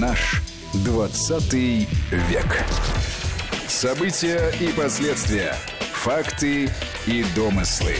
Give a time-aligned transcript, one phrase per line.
[0.00, 0.42] Наш
[0.84, 2.64] 20 век.
[3.66, 5.54] События и последствия.
[5.92, 6.68] Факты
[7.06, 7.94] и домыслы.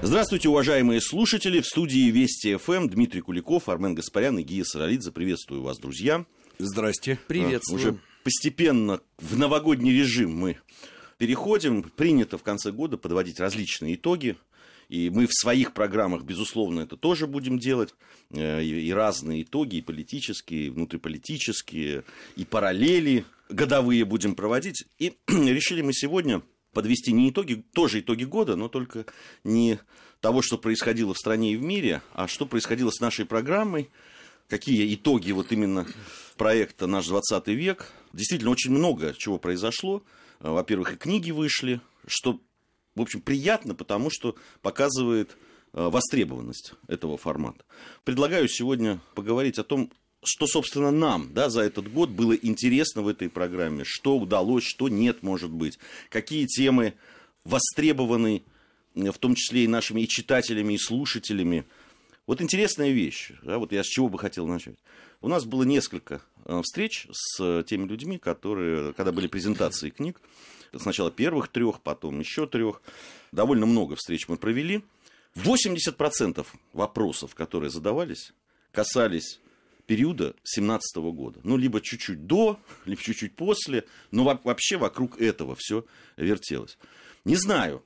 [0.00, 1.60] Здравствуйте, уважаемые слушатели.
[1.60, 5.12] В студии Вести ФМ Дмитрий Куликов, Армен Гаспарян и Гия Саралидзе.
[5.12, 6.24] Приветствую вас, друзья.
[6.58, 7.18] Здрасте.
[7.26, 7.78] Приветствую.
[7.78, 10.56] Уже постепенно в новогодний режим мы
[11.18, 11.82] переходим.
[11.82, 14.36] Принято в конце года подводить различные итоги.
[14.88, 17.94] И мы в своих программах, безусловно, это тоже будем делать.
[18.30, 22.04] Э, и разные итоги, и политические, и внутриполитические,
[22.36, 24.84] и параллели годовые будем проводить.
[24.98, 26.42] И решили мы сегодня
[26.72, 29.06] подвести не итоги, тоже итоги года, но только
[29.44, 29.78] не
[30.20, 33.88] того, что происходило в стране и в мире, а что происходило с нашей программой,
[34.48, 35.86] какие итоги вот именно
[36.36, 37.92] проекта «Наш 20 век».
[38.12, 40.02] Действительно, очень много чего произошло.
[40.40, 42.40] Э, во-первых, и книги вышли, что
[42.96, 45.36] в общем, приятно, потому что показывает
[45.72, 47.64] э, востребованность этого формата.
[48.04, 49.92] Предлагаю сегодня поговорить о том,
[50.24, 54.88] что, собственно, нам да, за этот год было интересно в этой программе, что удалось, что
[54.88, 56.94] нет, может быть, какие темы
[57.44, 58.42] востребованы,
[58.94, 61.64] в том числе и нашими и читателями, и слушателями.
[62.26, 64.78] Вот интересная вещь, да, вот я с чего бы хотел начать.
[65.20, 70.20] У нас было несколько э, встреч с теми людьми, которые, когда были презентации книг,
[70.76, 72.82] сначала первых трех, потом еще трех.
[73.32, 74.82] Довольно много встреч мы провели.
[75.34, 78.32] 80% вопросов, которые задавались,
[78.72, 79.40] касались
[79.86, 81.40] периода 17 года.
[81.44, 85.84] Ну, либо чуть-чуть до, либо чуть-чуть после, но вообще вокруг этого все
[86.16, 86.78] вертелось.
[87.24, 87.82] Не знаю,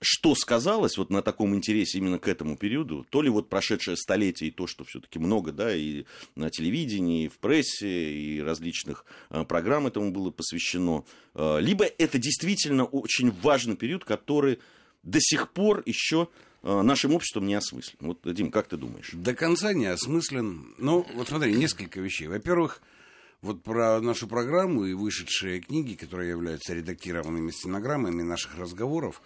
[0.00, 4.50] что сказалось вот на таком интересе именно к этому периоду, то ли вот прошедшее столетие
[4.50, 9.44] и то, что все-таки много, да, и на телевидении, и в прессе, и различных а,
[9.44, 14.58] программ этому было посвящено, а, либо это действительно очень важный период, который
[15.02, 16.28] до сих пор еще
[16.62, 17.96] а, нашим обществом не осмыслен.
[18.00, 19.10] Вот, Дим, как ты думаешь?
[19.12, 20.74] До конца не осмыслен.
[20.78, 22.26] Ну, вот смотри, несколько вещей.
[22.26, 22.82] Во-первых,
[23.40, 29.22] вот про нашу программу и вышедшие книги, которые являются редактированными стенограммами наших разговоров,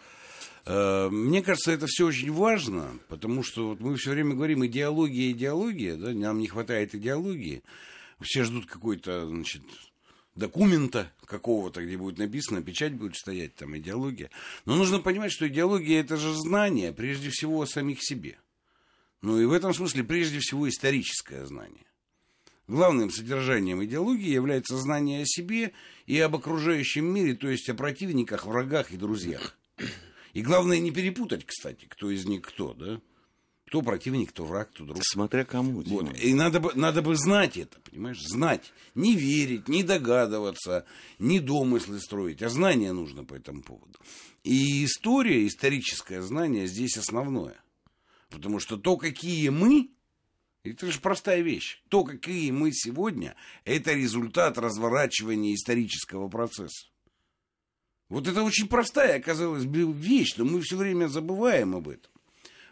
[0.66, 5.97] мне кажется, это все очень важно, потому что вот мы все время говорим идеология, идеология,
[5.97, 7.62] да, нам не хватает идеологии.
[8.21, 9.62] Все ждут какой-то, значит,
[10.34, 14.31] документа какого-то, где будет написано, печать будет стоять, там, идеология.
[14.66, 18.38] Но нужно понимать, что идеология– это же знание, прежде всего, о самих себе.
[19.22, 21.84] Ну и в этом смысле, прежде всего, историческое знание.
[22.66, 25.72] Главным содержанием идеологии является знание о себе
[26.06, 29.56] и об окружающем мире, то есть о противниках, врагах и друзьях.
[30.33, 33.01] И главное не перепутать, кстати, кто из них кто, да?
[33.67, 34.99] Кто противник, кто враг, кто друг.
[35.03, 35.83] Смотря кому.
[35.83, 36.19] Вот.
[36.21, 38.21] И надо бы, надо бы знать это, понимаешь?
[38.21, 38.73] Знать.
[38.97, 40.87] Не верить, не догадываться,
[41.21, 43.97] не домыслы строить, а знание нужно по этому поводу.
[44.43, 47.63] И история, историческое знание здесь основное.
[48.29, 49.91] Потому что то, какие мы,
[50.65, 51.81] это же простая вещь.
[51.89, 56.90] То, какие мы сегодня, это результат разворачивания исторического процесса.
[58.10, 62.10] Вот это очень простая оказалась вещь, но мы все время забываем об этом.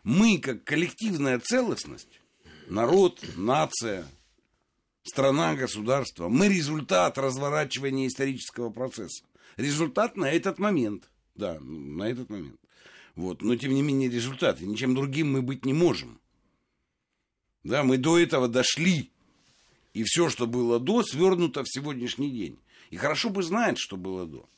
[0.03, 2.21] Мы, как коллективная целостность,
[2.67, 4.05] народ, нация,
[5.05, 9.25] страна, государство, мы результат разворачивания исторического процесса.
[9.57, 11.09] Результат на этот момент.
[11.37, 12.61] Да, на этот момент.
[13.15, 13.41] Вот.
[13.41, 14.61] Но, тем не менее, результат.
[14.61, 16.21] И ничем другим мы быть не можем.
[17.63, 19.13] Да, мы до этого дошли.
[19.95, 22.59] И все, что было до, свернуто в сегодняшний день.
[22.91, 24.49] И хорошо бы знать, что было до.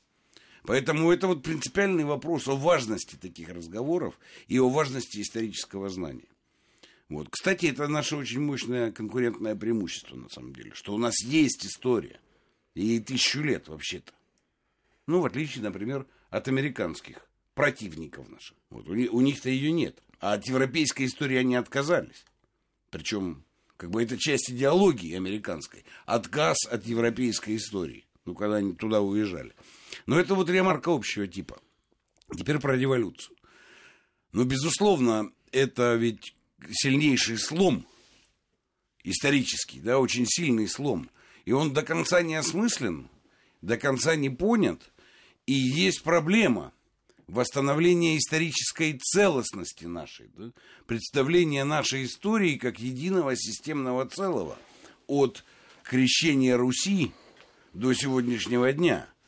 [0.64, 6.28] Поэтому это вот принципиальный вопрос о важности таких разговоров и о важности исторического знания.
[7.08, 7.28] Вот.
[7.30, 12.20] Кстати, это наше очень мощное конкурентное преимущество, на самом деле, что у нас есть история.
[12.74, 14.12] И тысячу лет вообще-то.
[15.06, 18.56] Ну, в отличие, например, от американских противников наших.
[18.70, 20.00] Вот, у, у них-то ее нет.
[20.20, 22.24] А от европейской истории они отказались.
[22.90, 23.44] Причем,
[23.76, 25.84] как бы это часть идеологии американской.
[26.06, 28.06] Отказ от европейской истории.
[28.24, 29.52] Ну, когда они туда уезжали.
[30.06, 31.60] Но это вот ремарка общего типа.
[32.36, 33.36] Теперь про революцию.
[34.32, 36.34] Ну, безусловно, это ведь
[36.70, 37.86] сильнейший слом
[39.02, 41.10] исторический, да, очень сильный слом.
[41.44, 43.08] И он до конца не осмыслен,
[43.62, 44.92] до конца не понят.
[45.46, 46.72] И есть проблема
[47.26, 50.52] восстановления исторической целостности нашей, да,
[50.86, 54.56] представления нашей истории как единого системного целого
[55.06, 55.44] от
[55.82, 57.12] крещения Руси
[57.72, 59.08] до сегодняшнего дня–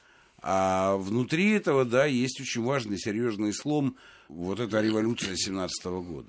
[0.43, 3.97] а внутри этого, да, есть очень важный, серьезный слом,
[4.29, 6.29] вот эта революция 17 года.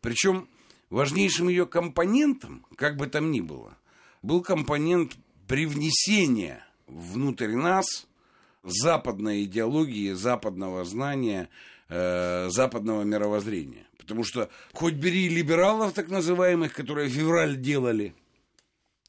[0.00, 0.48] Причем
[0.90, 3.76] важнейшим ее компонентом, как бы там ни было,
[4.22, 5.16] был компонент
[5.48, 8.06] привнесения внутрь нас
[8.62, 11.48] западной идеологии, западного знания,
[11.88, 13.86] э, западного мировоззрения.
[13.98, 18.14] Потому что хоть бери либералов так называемых, которые февраль делали,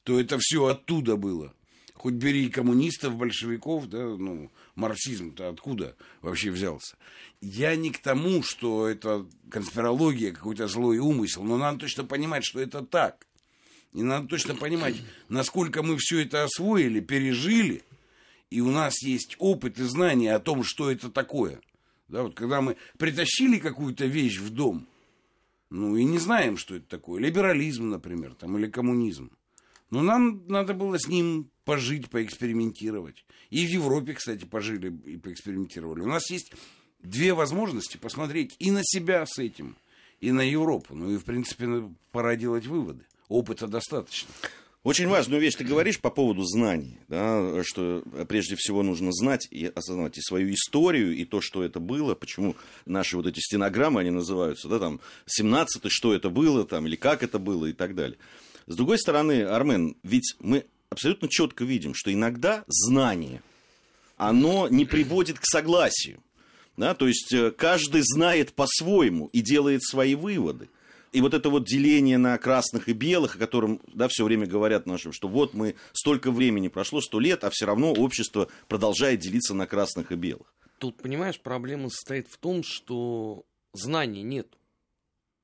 [0.02, 1.54] то это все оттуда было.
[2.00, 6.96] Хоть бери коммунистов, большевиков, да, ну, марксизм-то откуда вообще взялся?
[7.42, 12.58] Я не к тому, что это конспирология, какой-то злой умысел, но надо точно понимать, что
[12.58, 13.26] это так.
[13.92, 14.94] И надо точно понимать,
[15.28, 17.82] насколько мы все это освоили, пережили,
[18.48, 21.60] и у нас есть опыт и знания о том, что это такое.
[22.08, 24.86] Да, вот когда мы притащили какую-то вещь в дом,
[25.68, 27.20] ну и не знаем, что это такое.
[27.20, 29.30] Либерализм, например, там, или коммунизм.
[29.90, 33.24] Но нам надо было с ним пожить, поэкспериментировать.
[33.50, 36.00] И в Европе, кстати, пожили и поэкспериментировали.
[36.00, 36.52] У нас есть
[37.02, 39.76] две возможности посмотреть и на себя с этим,
[40.20, 40.94] и на Европу.
[40.94, 43.04] Ну и, в принципе, пора делать выводы.
[43.28, 44.28] Опыта достаточно.
[44.82, 49.66] Очень важную вещь ты говоришь по поводу знаний, да, что прежде всего нужно знать и
[49.66, 52.56] осознавать и свою историю, и то, что это было, почему
[52.86, 57.22] наши вот эти стенограммы, они называются, да, там, 17 что это было, там, или как
[57.22, 58.16] это было, и так далее.
[58.70, 63.42] С другой стороны, Армен, ведь мы абсолютно четко видим, что иногда знание,
[64.16, 66.22] оно не приводит к согласию.
[66.76, 66.94] Да?
[66.94, 70.68] То есть э, каждый знает по-своему и делает свои выводы.
[71.10, 74.86] И вот это вот деление на красных и белых, о котором да, все время говорят
[74.86, 79.52] нашим, что вот мы столько времени прошло, сто лет, а все равно общество продолжает делиться
[79.52, 80.54] на красных и белых.
[80.78, 84.46] Тут, понимаешь, проблема состоит в том, что знаний нет.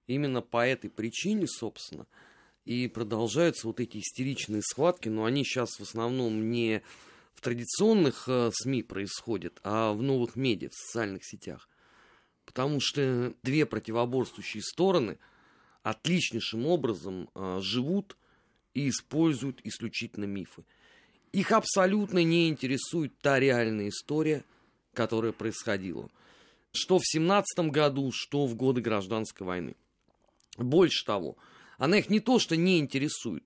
[0.07, 2.07] Именно по этой причине, собственно,
[2.67, 6.83] и продолжаются вот эти истеричные схватки, но они сейчас в основном не
[7.33, 11.69] в традиционных э, СМИ происходят, а в новых медиа, в социальных сетях.
[12.45, 15.19] Потому что две противоборствующие стороны
[15.85, 18.17] отличнейшим образом э, живут
[18.75, 20.65] и используют исключительно мифы.
[21.33, 24.43] Их абсолютно не интересует та реальная история,
[24.93, 26.11] которая происходила.
[26.73, 29.77] Что в 17 году, что в годы гражданской войны.
[30.59, 31.37] Больше того,
[31.79, 33.45] она их не то что не интересует,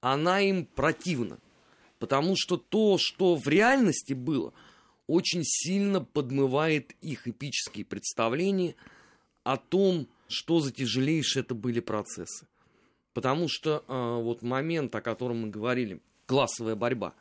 [0.00, 1.38] она им противна.
[1.98, 4.52] Потому что то, что в реальности было,
[5.06, 8.74] очень сильно подмывает их эпические представления
[9.42, 12.46] о том, что за тяжелейшие это были процессы.
[13.12, 17.14] Потому что э, вот момент, о котором мы говорили, классовая борьба,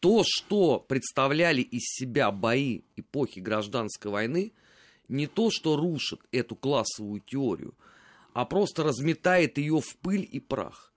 [0.00, 4.52] то, что представляли из себя бои эпохи гражданской войны,
[5.08, 7.74] не то, что рушит эту классовую теорию–
[8.32, 10.92] а просто разметает ее в пыль и прах.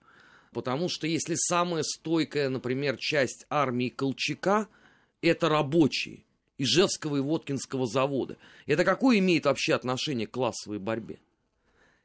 [0.52, 4.68] Потому что если самая стойкая, например, часть армии Колчака–
[5.20, 6.24] это рабочие
[6.58, 8.36] Ижевского и Воткинского завода,
[8.66, 11.18] это какое имеет вообще отношение к классовой борьбе?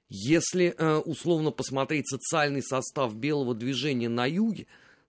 [0.09, 4.65] Если э, условно посмотреть социальный состав белого движения на юге,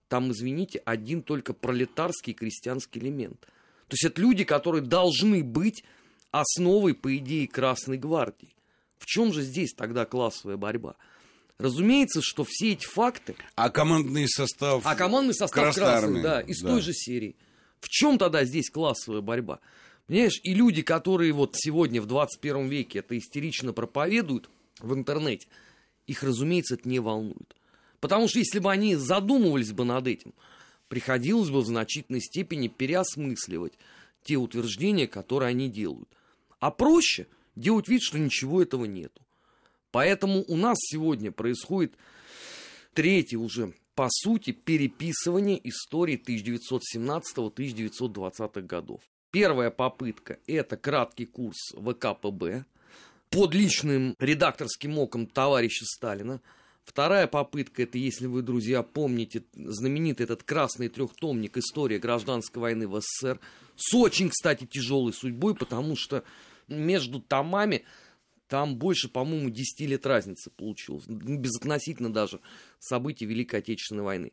[0.07, 3.39] там, извините, один только пролетарский крестьянский элемент.
[3.87, 5.83] То есть это люди, которые должны быть
[6.29, 8.53] основой, по идее, Красной Гвардии.
[9.01, 10.95] В чем же здесь тогда классовая борьба?
[11.57, 13.35] Разумеется, что все эти факты...
[13.55, 14.83] А командный состав...
[14.85, 16.69] А командный состав Красной, Красной армии, да, из да.
[16.69, 17.35] той же серии.
[17.79, 19.59] В чем тогда здесь классовая борьба?
[20.05, 25.47] Понимаешь, и люди, которые вот сегодня в 21 веке это истерично проповедуют в интернете,
[26.05, 27.55] их, разумеется, это не волнует.
[28.01, 30.35] Потому что если бы они задумывались бы над этим,
[30.89, 33.73] приходилось бы в значительной степени переосмысливать
[34.23, 36.09] те утверждения, которые они делают.
[36.59, 37.25] А проще–
[37.55, 39.21] делать вид, что ничего этого нету.
[39.91, 41.93] Поэтому у нас сегодня происходит
[42.93, 46.21] третье уже, по сути, переписывание истории
[46.97, 49.01] 1917-1920 годов.
[49.31, 52.65] Первая попытка– это краткий курс ВКПБ
[53.29, 56.41] под личным редакторским оком товарища Сталина.
[56.83, 62.99] Вторая попытка– это, если вы, друзья, помните, знаменитый этот красный трехтомник «История гражданской войны в
[62.99, 63.39] СССР»
[63.77, 66.23] с очень, кстати, тяжелой судьбой, потому что
[66.71, 67.83] между томами
[68.47, 71.05] там больше, по-моему, 10 лет разницы получилось.
[71.07, 72.41] Безотносительно даже
[72.79, 74.31] событий Великой Отечественной войны.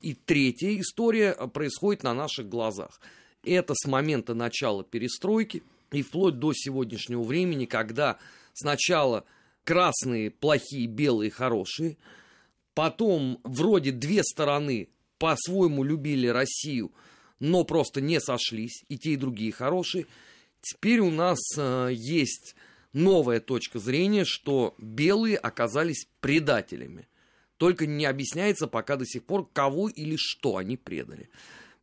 [0.00, 3.00] И третья история происходит на наших глазах.
[3.44, 8.18] Это с момента начала перестройки и вплоть до сегодняшнего времени, когда
[8.54, 9.26] сначала
[9.64, 11.98] красные плохие, белые хорошие,
[12.72, 16.92] потом вроде две стороны по-своему любили Россию,
[17.40, 20.06] но просто не сошлись, и те, и другие хорошие–
[20.60, 22.54] Теперь у нас э, есть
[22.92, 27.08] новая точка зрения, что белые оказались предателями.
[27.56, 31.28] Только не объясняется пока до сих пор, кого или что они предали.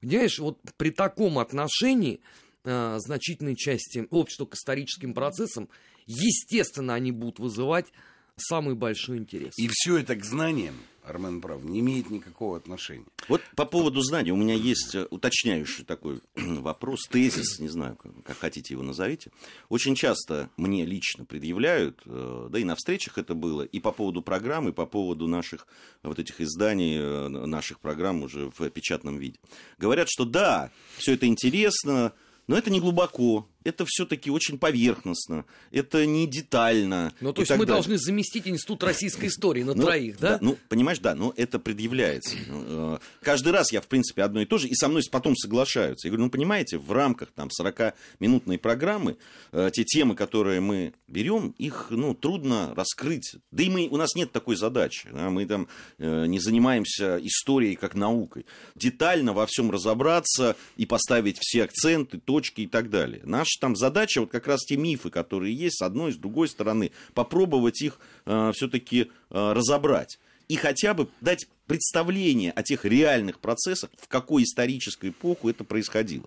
[0.02, 2.20] Понимаешь, вот при таком отношении
[2.64, 5.70] э, значительной части общества к историческим процессам,
[6.06, 7.88] естественно, они будут вызывать
[8.36, 9.54] самый большой интерес.
[9.58, 10.76] И все это к знаниям,
[11.08, 13.06] Армен прав, не имеет никакого отношения.
[13.28, 18.38] Вот по поводу знаний у меня есть э, уточняющий такой вопрос, тезис, не знаю, как,
[18.38, 19.32] хотите его назовите.
[19.70, 24.22] Очень часто мне лично предъявляют, э, да и на встречах это было, и по поводу
[24.22, 25.68] программ, и по поводу наших
[26.04, 29.40] вот этих изданий, э, наших программ уже в печатном виде.
[29.78, 32.14] Говорят, что да, все это интересно,
[32.48, 37.14] но это не глубоко, это все-таки очень поверхностно, это не детально.
[37.20, 37.74] Ну, то есть мы далее.
[37.74, 40.38] должны заместить Институт российской истории на ну, троих, да?
[40.38, 40.40] да?
[40.42, 42.36] Ну, понимаешь, да, но это предъявляется.
[42.48, 45.36] Ну, э, каждый раз я, в принципе, одно и то же, и со мной потом
[45.36, 46.08] соглашаются.
[46.08, 49.18] Я говорю, ну, понимаете, в рамках там 40-минутной программы
[49.52, 53.36] э, те темы, которые мы берем, их, ну, трудно раскрыть.
[53.52, 55.10] Да и мы, у нас нет такой задачи.
[55.12, 55.30] Да?
[55.30, 58.46] Мы там э, не занимаемся историей как наукой.
[58.76, 63.22] Детально во всем разобраться и поставить все акценты, точки и так далее.
[63.26, 66.18] Наш Наша там задача вот как раз те мифы, которые есть, с одной и с
[66.18, 70.20] другой стороны, попробовать их э, все-таки э, разобрать.
[70.48, 76.26] И хотя бы дать представление о тех реальных процессах, в какой исторической эпоху это происходило.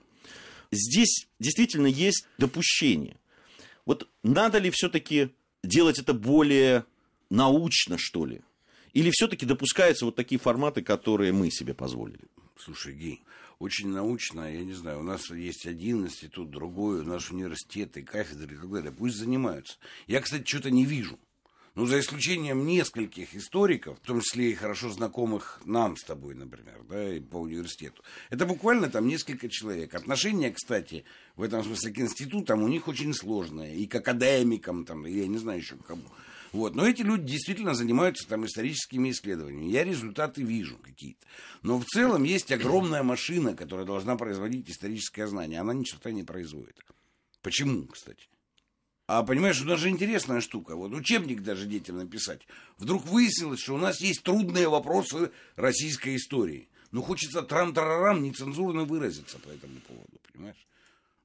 [0.72, 3.16] Здесь действительно есть допущение.
[3.86, 5.30] Вот надо ли все-таки
[5.62, 6.84] делать это более
[7.30, 8.42] научно, что ли?
[8.92, 12.24] Или все-таки допускаются вот такие форматы, которые мы себе позволили?
[12.58, 13.22] Слушай, Гей,
[13.60, 18.54] очень научно, я не знаю, у нас есть один институт, другой, у нас университеты, кафедры
[18.54, 18.90] и так далее.
[18.90, 19.76] Пусть занимаются.
[20.06, 21.18] Я, кстати, что-то не вижу.
[21.74, 26.82] Ну, за исключением нескольких историков, в том числе и хорошо знакомых нам с тобой, например,
[26.88, 28.02] да, и по университету.
[28.30, 29.94] Это буквально там несколько человек.
[29.94, 31.04] Отношения, кстати,
[31.36, 33.76] в этом смысле к институтам у них очень сложные.
[33.76, 36.02] И к академикам, там, я не знаю еще к кому.
[36.52, 36.74] Вот.
[36.74, 39.70] Но эти люди действительно занимаются там историческими исследованиями.
[39.70, 41.24] Я результаты вижу какие-то.
[41.62, 45.60] Но в целом есть огромная машина, которая должна производить историческое знание.
[45.60, 46.76] Она ни черта не производит.
[47.42, 48.28] Почему, кстати?
[49.06, 50.76] А понимаешь, у нас же интересная штука.
[50.76, 52.46] Вот учебник даже детям написать.
[52.78, 56.68] Вдруг выяснилось, что у нас есть трудные вопросы российской истории.
[56.92, 60.66] Ну, хочется трам-тарарам нецензурно выразиться по этому поводу, понимаешь?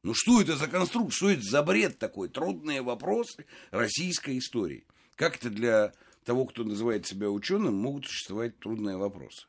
[0.02, 2.30] Ну, что это за конструкт, что это за бред такой?
[2.30, 4.86] Трудные вопросы российской истории.
[5.16, 5.94] Как это для
[6.24, 9.48] того, кто называет себя ученым, могут существовать трудные вопросы?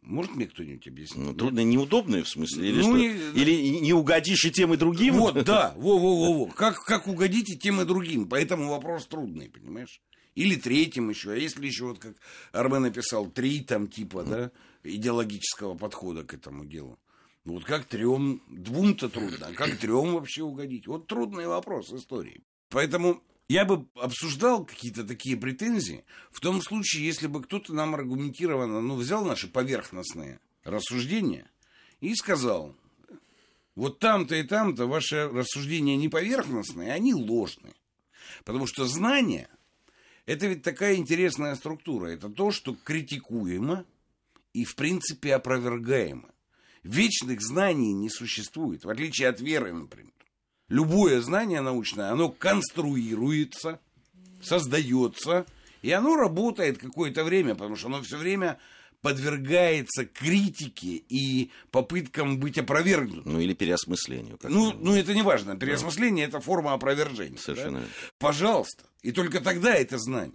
[0.00, 1.24] Может мне кто-нибудь объяснить?
[1.24, 2.68] Ну, трудно неудобные, в смысле?
[2.68, 2.96] Или, ну, что?
[2.96, 3.40] Не...
[3.40, 5.14] Или не угодишь и тем, и другим?
[5.14, 5.74] Вот, да.
[5.76, 6.46] Во-во-во-во.
[6.46, 8.28] Как, как угодить и тем, и другим?
[8.28, 10.00] Поэтому вопрос трудный, понимаешь?
[10.34, 11.32] Или третьим еще.
[11.32, 12.14] А если еще, вот как
[12.52, 14.50] Армен написал, три там типа, да,
[14.84, 16.98] идеологического подхода к этому делу.
[17.44, 20.86] Ну вот как трем, двум-то трудно, а как трем вообще угодить?
[20.86, 22.44] Вот трудный вопрос истории.
[22.68, 28.80] Поэтому я бы обсуждал какие-то такие претензии в том случае, если бы кто-то нам аргументированно
[28.80, 31.50] ну, взял наши поверхностные рассуждения
[32.00, 32.76] и сказал,
[33.74, 37.74] вот там-то и там-то ваши рассуждения не поверхностные, они ложные.
[38.44, 39.48] Потому что знание–
[40.26, 42.08] это ведь такая интересная структура.
[42.08, 43.86] Это то, что критикуемо
[44.52, 46.28] и, в принципе, опровергаемо.
[46.82, 50.12] Вечных знаний не существует, в отличие от веры, например
[50.68, 53.80] любое знание научное, оно конструируется,
[54.42, 55.46] создается,
[55.82, 58.58] и оно работает какое-то время, потому что оно все время
[59.00, 63.32] подвергается критике и попыткам быть опровергнутым.
[63.32, 64.38] Ну или переосмыслению.
[64.42, 65.56] Ну, ну это не важно.
[65.56, 66.38] Переосмысление да.
[66.38, 67.38] это форма опровержения.
[67.38, 67.80] Совершенно.
[67.80, 67.86] Да?
[68.18, 68.84] Пожалуйста.
[69.02, 70.34] И только тогда это знание.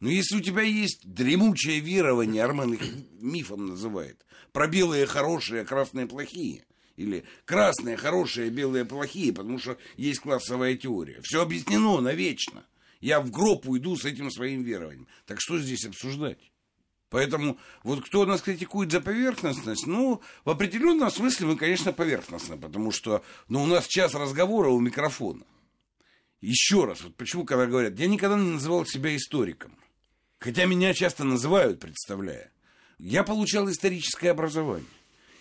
[0.00, 2.82] Но если у тебя есть дремучее верование, Армен их
[3.20, 6.64] мифом называет, про белые хорошие, красные плохие,
[6.96, 11.20] или красные хорошие, белые плохие, потому что есть классовая теория.
[11.22, 12.64] Все объяснено навечно.
[13.00, 15.06] Я в гроб уйду с этим своим верованием.
[15.26, 16.38] Так что здесь обсуждать?
[17.10, 22.90] Поэтому вот кто нас критикует за поверхностность, ну, в определенном смысле мы, конечно, поверхностно, потому
[22.90, 25.44] что ну, у нас час разговора у микрофона.
[26.40, 29.78] Еще раз, вот почему, когда говорят, я никогда не называл себя историком.
[30.38, 32.52] Хотя меня часто называют, представляя.
[32.98, 34.88] Я получал историческое образование.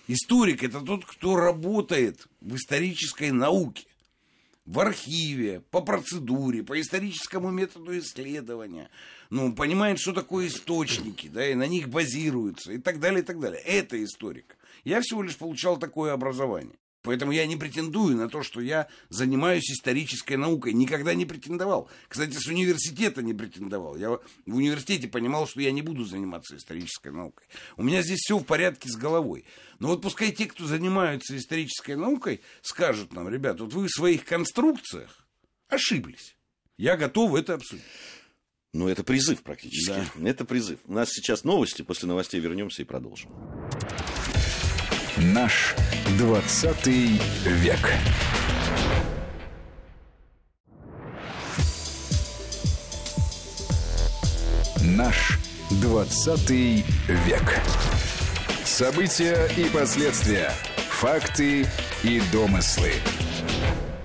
[0.07, 3.87] Историк– это тот, кто работает в исторической науке,
[4.65, 8.89] в архиве, по процедуре, по историческому методу исследования.
[9.29, 13.39] Ну, понимает, что такое источники, да, и на них базируются, и так далее, и так
[13.39, 13.61] далее.
[13.61, 14.57] Это историк.
[14.83, 16.75] Я всего лишь получал такое образование.
[17.03, 20.71] Поэтому я не претендую на то, что я занимаюсь исторической наукой.
[20.73, 21.89] Никогда не претендовал.
[22.07, 23.97] Кстати, с университета не претендовал.
[23.97, 27.45] Я в университете понимал, что я не буду заниматься исторической наукой.
[27.75, 29.43] У меня здесь все в порядке с головой.
[29.79, 34.23] Но вот пускай те, кто занимаются исторической наукой, скажут нам, ребят, вот вы в своих
[34.23, 35.27] конструкциях
[35.67, 36.37] ошиблись.
[36.77, 37.83] Я готов это обсудить.
[38.71, 39.93] Ну, это призыв практически.
[40.15, 40.29] Да.
[40.29, 40.79] Это призыв.
[40.85, 41.81] У нас сейчас новости.
[41.81, 43.29] После новостей вернемся и продолжим.
[45.17, 45.75] Наш
[46.17, 47.77] 20 век.
[54.83, 55.37] Наш
[55.69, 57.61] 20 век.
[58.65, 60.51] События и последствия.
[60.89, 61.67] Факты
[62.03, 62.93] и домыслы.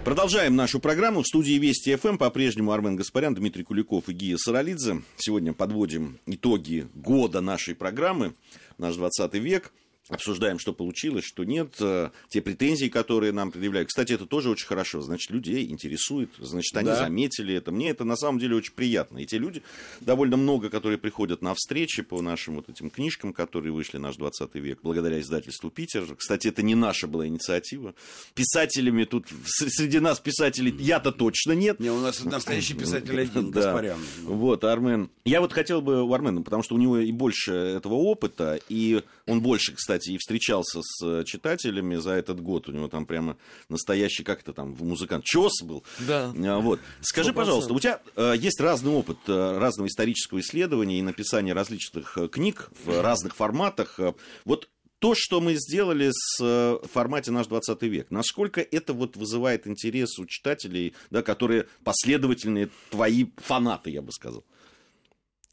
[0.05, 1.23] Продолжаем нашу программу.
[1.23, 5.01] В студии Вести ФМ по-прежнему Армен Гаспарян, Дмитрий Куликов и Гия Саралидзе.
[5.17, 8.35] Сегодня подводим итоги года нашей программы
[8.77, 9.73] «Наш 20 век»
[10.09, 13.89] обсуждаем, что получилось, что нет, э, те претензии, которые нам предъявляют.
[13.89, 16.97] Кстати, это тоже очень хорошо, значит, людей интересует, значит, они да.
[16.97, 17.71] заметили это.
[17.71, 19.19] Мне это на самом деле очень приятно.
[19.19, 19.63] И те люди,
[20.01, 24.55] довольно много, которые приходят на встречи по нашим вот этим книжкам, которые вышли «Наш 20
[24.55, 26.15] век», благодаря издательству «Питер».
[26.17, 27.95] Кстати, это не наша была инициатива.
[28.35, 31.81] Писателями тут, среди нас писателей, я-то точно нет.
[31.81, 33.97] Не, у нас настоящий писатель один, да.
[34.23, 35.11] Вот, Армен.
[35.25, 39.03] Я вот хотел бы у Армена, потому что у него и больше этого опыта, и
[39.29, 42.69] он больше, кстати, и встречался с э, читателями за этот год.
[42.69, 43.37] У него там прямо
[43.69, 45.85] настоящий, как это там, музыкант, чес был.
[46.01, 46.33] Да.
[46.35, 46.81] А, вот.
[47.03, 47.35] Скажи, 100%.
[47.35, 52.71] пожалуйста, у тебя э, есть разный опыт э, разного исторического исследования и написания различных книг
[52.85, 54.01] в разных форматах.
[54.45, 54.69] Вот
[54.99, 60.19] то, что мы сделали с в формате «Наш 20 век», насколько это вот вызывает интерес
[60.19, 64.45] у читателей, да, которые последовательные твои фанаты, я бы сказал?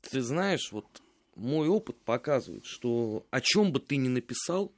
[0.09, 0.85] Ты знаешь, вот
[1.35, 4.73] мой опыт показывает, что о чем бы ты ни написал,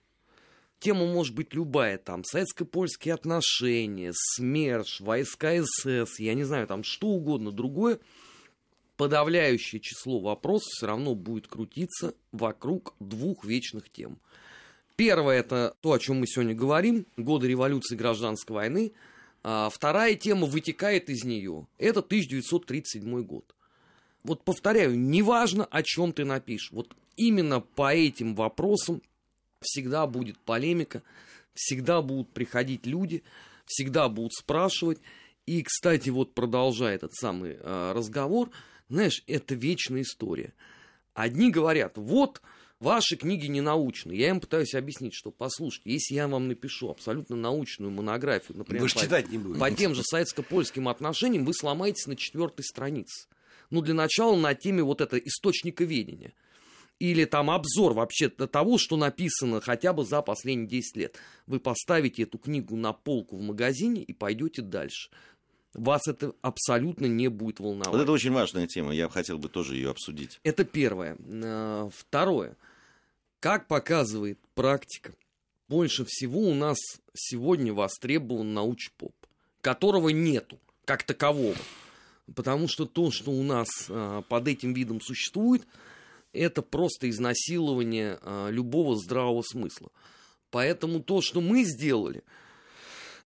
[0.80, 7.08] тема может быть любая, там, советско-польские отношения, СМЕРШ, войска СС, я не знаю, там, что
[7.08, 8.00] угодно другое,
[8.98, 14.20] подавляющее число вопросов все равно будет крутиться вокруг двух вечных тем.
[14.96, 18.94] Первое– это то, о чем мы сегодня говорим, годы революции и гражданской войны.
[19.44, 21.68] А вторая тема вытекает из нее.
[21.78, 23.54] Это 1937 год
[24.24, 29.01] вот повторяю, неважно, о чем ты напишешь, вот именно по этим вопросам
[29.62, 31.03] всегда будет полемика,
[31.53, 33.24] всегда будут приходить люди,
[33.65, 35.00] всегда будут спрашивать.
[35.45, 38.51] И, кстати, вот продолжая этот самый э, разговор,
[38.89, 40.53] знаешь, это вечная история.
[41.13, 42.41] Одни говорят, вот,
[42.79, 44.19] ваши книги не научные.
[44.19, 48.89] Я им пытаюсь объяснить, что, послушайте, если я вам напишу абсолютно научную монографию, например, вы
[48.89, 49.59] по, читать не будете.
[49.59, 53.27] по тем же советско-польским отношениям, вы сломаетесь на четвертой странице
[53.69, 56.33] ну, для начала на теме вот это источника ведения.
[57.00, 61.15] Или там обзор вообще того, что написано хотя бы за последние 10 лет.
[61.45, 65.12] Вы поставите эту книгу на полку в магазине и пойдете дальше.
[65.73, 67.93] Вас это абсолютно не будет волновать.
[67.93, 70.39] Вот это очень важная тема, я хотел бы тоже ее обсудить.
[70.43, 71.17] Это первое.
[71.19, 72.56] Э, второе.
[73.39, 75.13] Как показывает практика,
[75.69, 76.80] больше всего у нас
[77.13, 79.13] сегодня востребован научпоп,
[79.62, 81.56] которого нету как такового.
[82.36, 85.66] Потому что то, что у нас а, под этим видом существует,
[86.34, 89.90] это просто изнасилование а, любого здравого смысла.
[90.52, 92.24] Поэтому то, что мы сделали,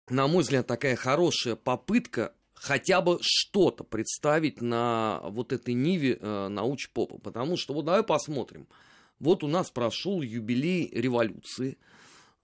[0.10, 6.48] на мой взгляд, такая хорошая попытка хотя бы что-то представить на вот этой ниве э,
[6.48, 7.18] научпопа.
[7.20, 8.68] Потому что вот давай посмотрим.
[9.20, 11.78] Вот у нас прошел юбилей революции.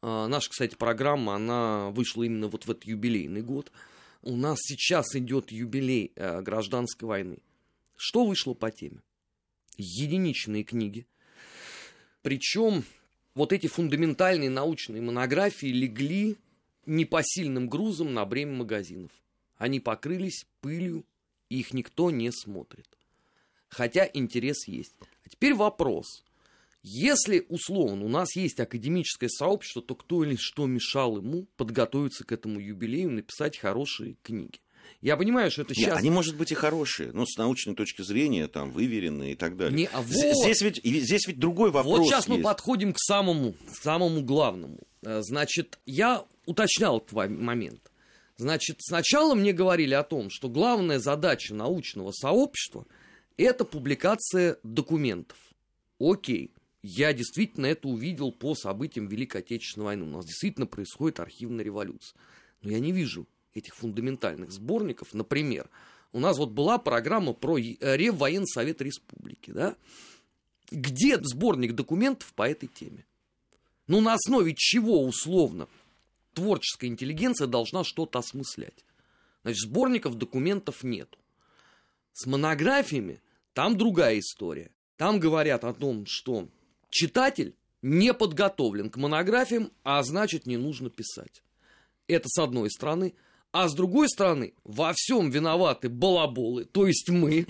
[0.02, 3.72] Э, наша, кстати, программа, она вышла именно вот в этот юбилейный год.
[3.72, 7.38] Э, у нас сейчас идет юбилей э, гражданской войны.
[7.96, 9.02] Что вышло по теме?
[9.78, 11.08] Единичные книги.
[12.22, 12.84] Причем
[13.34, 16.38] вот эти фундаментальные научные монографии легли
[16.86, 19.12] непосильным грузом на бремя магазинов.
[19.58, 21.06] Они покрылись пылью,
[21.50, 22.88] и их никто не смотрит.
[23.70, 24.94] Хотя интерес есть.
[25.24, 26.24] А теперь вопрос.
[26.90, 32.32] Если, условно, у нас есть академическое сообщество, то кто или что мешал ему подготовиться к
[32.32, 34.62] этому юбилею, написать хорошие книги?
[35.02, 35.88] Я понимаю, что это сейчас...
[35.88, 39.58] Нет, они, может быть, и хорошие, но с научной точки зрения, там, выверенные и так
[39.58, 39.78] далее.
[39.78, 40.08] Не, а вот...
[40.08, 42.30] здесь, ведь, здесь ведь другой вопрос Вот сейчас есть.
[42.30, 44.80] мы подходим к самому, самому главному.
[45.04, 47.92] Э, значит, я уточнял твой момент.
[48.38, 52.86] Значит, сначала мне говорили о том, что главная задача научного сообщества–
[53.38, 55.38] это публикация документов.
[56.00, 56.52] Окей,
[56.88, 60.04] я действительно это увидел по событиям Великой Отечественной войны.
[60.06, 62.18] У нас действительно происходит архивная революция.
[62.62, 65.14] Но я не вижу этих фундаментальных сборников.
[65.14, 65.70] Например,
[66.14, 69.76] у нас вот была программа про Реввоенсовет Республики, да?
[70.72, 73.06] Где сборник документов по этой теме?
[73.88, 75.68] Ну, на основе чего, условно,
[76.34, 78.86] творческая интеллигенция должна что-то осмыслять?
[79.44, 81.18] Значит, сборников документов нету.
[82.14, 83.22] С монографиями
[83.54, 84.72] там другая история.
[84.96, 86.48] Там говорят о том, что
[86.90, 91.44] Читатель не подготовлен к монографиям, а значит не нужно писать.
[92.08, 93.14] Это с одной стороны.
[93.52, 97.48] А с другой стороны, во всем виноваты балаболы, то есть мы,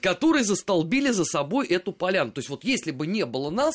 [0.00, 2.32] которые застолбили за собой эту поляну.
[2.32, 3.74] То есть вот если бы не было нас,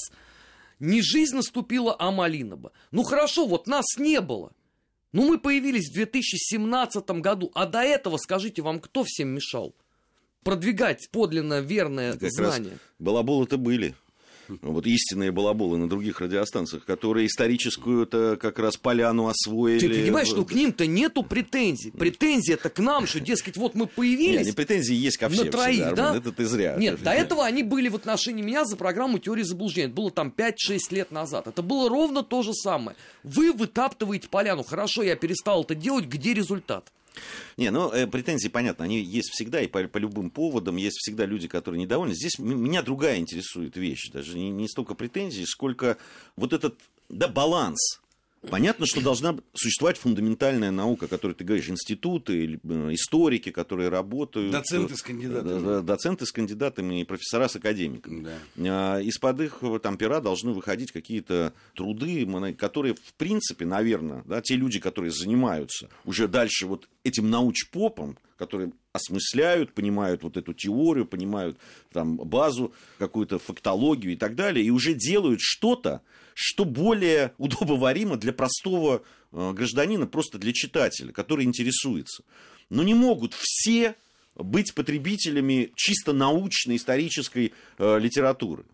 [0.79, 2.71] не жизнь наступила, а малина бы.
[2.89, 4.51] Ну хорошо, вот нас не было.
[5.13, 9.75] Ну мы появились в 2017 году, а до этого, скажите, вам кто всем мешал?
[10.43, 12.77] продвигать подлинно верное Как знание.
[12.99, 13.95] балаболы-то были.
[14.61, 19.79] Вот истинные балаболы на других радиостанциях, которые историческую-то как раз поляну освоили.
[19.79, 21.91] Ты понимаешь, что к ним-то нету претензий.
[21.91, 24.41] Претензии это к нам, что, дескать, вот мы Не, появились.
[24.41, 26.17] они претензии есть ко всем на троих, всегда, да?
[26.17, 26.75] Это ты зря.
[26.77, 29.87] Нет, до этого они были в отношении меня за программу теории заблуждения.
[29.87, 30.53] Это было там 5-6
[30.91, 31.47] лет назад.
[31.47, 32.97] Это было ровно то же самое.
[33.23, 34.63] Вы вытаптываете поляну.
[34.63, 36.05] Хорошо, я перестал это делать.
[36.05, 36.91] Где результат?
[37.57, 41.25] Не, ну, э, претензии, понятно, они есть всегда, и по, по любым поводам, есть всегда
[41.25, 42.13] люди, которые недовольны.
[42.13, 45.97] Здесь меня другая интересует вещь, даже не, не столько претензий, сколько
[46.35, 48.00] вот этот, да, баланс.
[48.49, 54.51] Понятно, что должна существовать фундаментальная наука, о которой ты говоришь, институты, э, историки, которые работают.
[54.51, 55.49] Доценты с кандидатами.
[55.49, 58.23] Да, да, Доценты с кандидатами и профессора с академиками.
[58.23, 58.97] Да.
[58.97, 62.25] А, Из-под их э, там, пера должны выходить какие-то труды,
[62.57, 68.71] которые, в принципе, наверное, да, те люди, которые занимаются уже дальше вот этим научпопом, которые
[68.93, 71.57] осмысляют, понимают вот эту теорию, понимают
[71.91, 76.01] там базу, какую-то фактологию и так далее, и уже делают что-то,
[76.33, 82.23] что более удобоваримо для простого э, гражданина, просто для читателя, который интересуется.
[82.69, 83.95] Но не могут все
[84.35, 88.65] быть потребителями чисто научной, исторической э, литературы.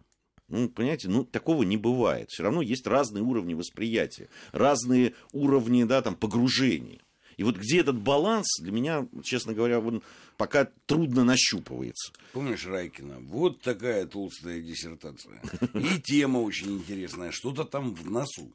[0.49, 2.29] Ну, понимаете, ну, такого не бывает.
[2.29, 6.99] Все равно есть разные уровни восприятия, разные уровни, да, там, погружения.
[7.37, 10.01] И вот где этот баланс, для меня, честно говоря, он
[10.37, 12.11] пока трудно нащупывается.
[12.33, 13.19] Помнишь Райкина?
[13.19, 15.41] Вот такая толстая диссертация.
[15.73, 17.31] И тема очень интересная.
[17.31, 18.51] Что-то там в носу.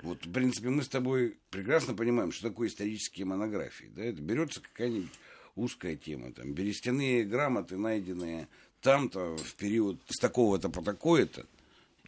[0.00, 3.90] Вот, в принципе, мы с тобой прекрасно понимаем, что такое исторические монографии.
[3.94, 4.02] Да?
[4.02, 5.12] Это берется какая-нибудь
[5.54, 6.32] узкая тема.
[6.32, 8.48] Там, берестяные грамоты, найденные
[8.80, 11.46] там-то в период с такого-то по такое-то.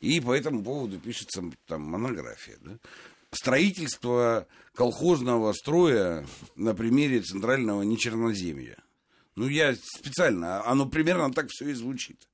[0.01, 2.57] И по этому поводу пишется там монография.
[2.63, 2.79] Да?
[3.35, 8.79] Строительство колхозного строя на примере центрального нечерноземья.
[9.37, 12.29] Ну, я специально, оно примерно так все и звучит.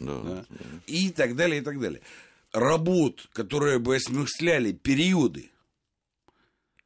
[0.00, 0.20] Да.
[0.22, 0.46] Да?
[0.86, 2.00] И так далее, и так далее.
[2.52, 5.50] Работ, которые бы осмысляли периоды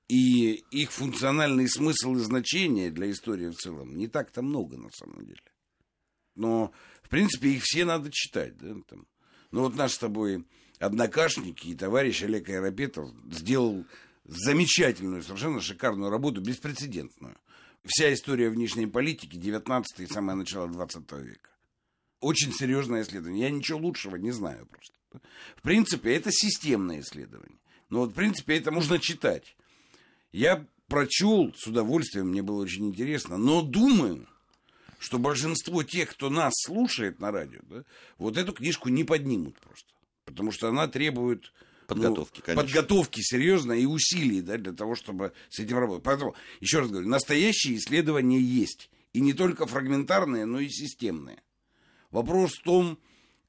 [0.09, 5.25] и их функциональный смысл и значение для истории в целом, не так-то много на самом
[5.25, 5.41] деле.
[6.35, 6.73] Но,
[7.03, 8.57] в принципе, их все надо читать.
[8.59, 9.07] Да, там.
[9.53, 10.45] Ну, вот наш с тобой
[10.83, 13.85] однокашник и товарищ Олег Аэропетов сделал
[14.25, 17.37] замечательную, совершенно шикарную работу, беспрецедентную.
[17.85, 21.51] Вся история внешней политики 19 и самое начало 20 века.
[22.21, 23.45] Очень серьезное исследование.
[23.45, 24.95] Я ничего лучшего не знаю просто.
[25.57, 27.59] В принципе, это системное исследование.
[27.89, 29.57] Но вот, в принципе, это можно читать.
[30.33, 34.27] Я прочел с удовольствием, мне было очень интересно, но думаю,
[34.99, 37.85] что большинство тех, кто нас слушает на радио, да,
[38.19, 39.93] вот эту книжку не поднимут просто.
[40.25, 41.53] Потому что она требует
[41.87, 42.63] Подготовки, ну, конечно.
[42.63, 46.05] подготовки серьезной и усилий да, для того, чтобы с этим работать.
[46.05, 48.91] Поэтому, еще раз говорю, настоящие исследования есть.
[49.13, 51.43] И не только фрагментарные, но и системные.
[52.11, 52.99] Вопрос в том,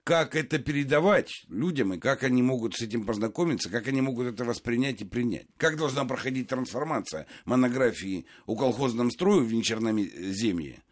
[0.04, 4.44] как это передавать людям и как они могут с этим познакомиться, как они могут это
[4.44, 5.48] воспринять и принять.
[5.58, 10.84] Как должна проходить трансформация монографии о колхозном строю в Нечерноземье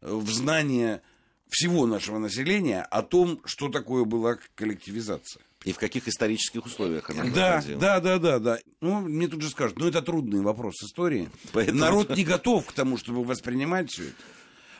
[0.00, 1.02] в знание
[1.50, 5.42] всего нашего населения о том, что такое была коллективизация.
[5.64, 7.80] И в каких исторических условиях она Да, проходила.
[7.80, 8.58] да, да, да, да.
[8.80, 11.28] Ну, мне тут же скажут, ну, это трудный вопрос истории.
[11.52, 14.14] Поэтому- Народ не готов к тому, чтобы воспринимать все это.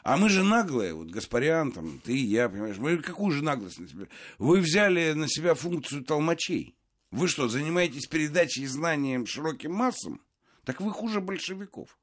[0.03, 3.87] А мы же наглые, вот Гаспарян, там, ты, я, понимаешь, мы какую же наглость на
[3.89, 4.07] себя?
[4.39, 6.75] Вы взяли на себя функцию толмачей.
[7.11, 10.23] Вы что, занимаетесь передачей знанием широким массам?
[10.65, 11.99] Так вы хуже большевиков.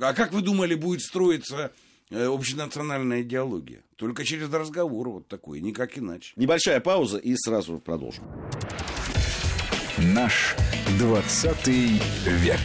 [0.00, 1.72] А как вы думали, будет строиться
[2.10, 3.82] общенациональная идеология?
[3.96, 6.32] Только через разговор вот такой, никак иначе.
[6.36, 8.24] Небольшая пауза и сразу продолжим.
[9.98, 10.54] Наш
[10.98, 12.60] 20 век.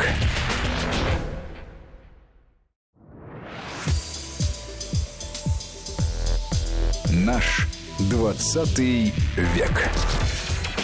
[7.12, 7.68] Наш
[8.12, 9.90] 20 век.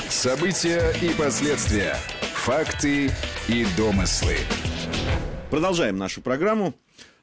[0.09, 1.95] События и последствия.
[2.33, 3.11] Факты
[3.47, 4.37] и домыслы.
[5.49, 6.73] Продолжаем нашу программу.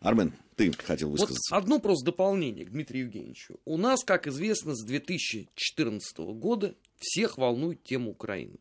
[0.00, 1.54] Армен, ты хотел Вот высказаться.
[1.54, 3.60] одно просто дополнение к Дмитрию Евгеньевичу.
[3.64, 8.58] У нас, как известно, с 2014 года всех волнует тема Украины.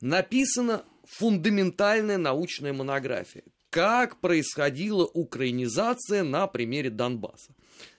[0.00, 3.42] Написана фундаментальная научная монография.
[3.70, 7.54] Как происходила украинизация на примере Донбасса.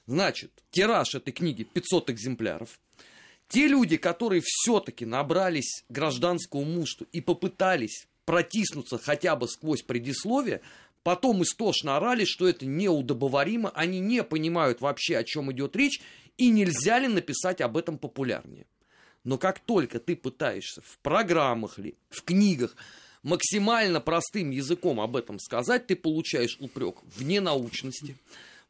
[0.06, 2.80] Значит, тираж этой книги 500 экземпляров.
[3.48, 10.62] Те люди, которые все-таки набрались гражданского мужества и попытались протиснуться хотя бы сквозь предисловие,
[11.04, 16.02] потом истошно орали, что это неудобоваримо, они не понимают вообще, о чем идет речь,
[16.38, 18.66] и нельзя ли написать об этом популярнее.
[19.24, 22.76] Но как только ты пытаешься в программах ли, в книгах
[23.22, 28.18] максимально простым языком об этом сказать, ты получаешь упрек в ненаучности,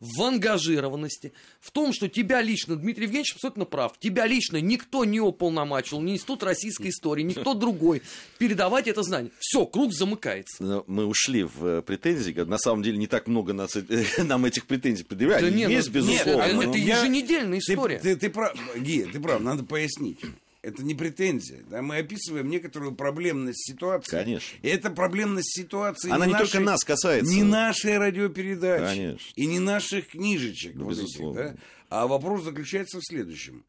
[0.03, 5.19] в ангажированности, в том, что тебя лично, Дмитрий Евгеньевич абсолютно прав, тебя лично никто не
[5.21, 8.01] уполномачивал, ни Институт российской истории, никто другой
[8.37, 9.31] передавать это знание.
[9.39, 10.83] Все, круг замыкается.
[10.87, 12.33] Мы ушли в э, претензии.
[12.33, 13.83] На самом деле не так много нас, э,
[14.23, 15.49] нам этих претензий предъявляли.
[15.49, 16.51] Да нет, Есть, ну, безусловно.
[16.53, 17.99] нет, это Я- еженедельная Ты, история.
[17.99, 20.19] ты, ты прав, Ги, ты прав, надо пояснить.
[20.63, 21.61] Это не претензия.
[21.69, 21.81] Да?
[21.81, 24.09] Мы описываем некоторую проблемность ситуации.
[24.11, 24.57] Конечно.
[24.61, 27.31] И эта проблемность ситуации Она не нашей- только нас касается.
[27.31, 28.95] Не нашей радиопередачи.
[28.95, 29.31] Конечно.
[29.35, 30.73] И не наших книжечек.
[30.75, 31.43] Ну, вот этих, безусловно.
[31.43, 31.55] да?
[31.89, 33.65] А вопрос заключается в следующем.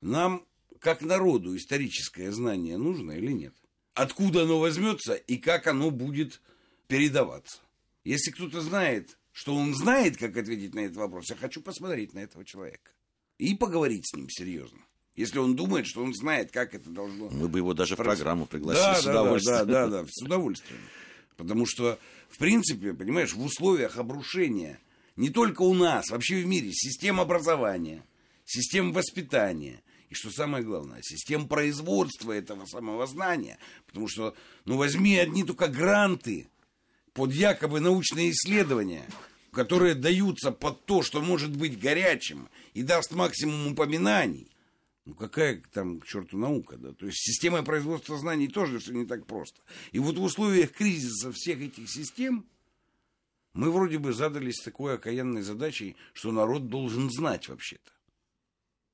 [0.00, 0.46] Нам,
[0.78, 3.54] как народу, историческое знание нужно или нет?
[3.94, 6.40] Откуда оно возьмется и как оно будет
[6.86, 7.58] передаваться?
[8.04, 12.20] Если кто-то знает, что он знает, как ответить на этот вопрос, я хочу посмотреть на
[12.20, 12.92] этого человека.
[13.38, 14.78] И поговорить с ним серьезно.
[15.16, 18.44] Если он думает, что он знает, как это должно Мы бы его даже в программу
[18.46, 19.66] пригласили да, с да, удовольствием.
[19.66, 20.80] да, да, да, с удовольствием.
[21.36, 21.98] Потому что,
[22.28, 24.78] в принципе, понимаешь, в условиях обрушения
[25.16, 28.04] не только у нас, вообще в мире, систем образования,
[28.44, 33.58] систем воспитания, и что самое главное, систем производства этого самого знания.
[33.86, 34.34] Потому что,
[34.66, 36.48] ну, возьми одни только гранты
[37.14, 39.06] под якобы научные исследования,
[39.50, 44.48] которые даются под то, что может быть горячим и даст максимум упоминаний.
[45.06, 46.92] Ну какая там к черту наука, да?
[46.92, 49.60] То есть система производства знаний тоже все не так просто.
[49.92, 52.44] И вот в условиях кризиса всех этих систем
[53.54, 57.92] мы вроде бы задались такой окаянной задачей, что народ должен знать вообще-то.